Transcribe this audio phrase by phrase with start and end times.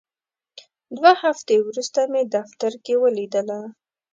[0.95, 3.59] دوه هفتې وروسته مې دفتر کې ولیدله.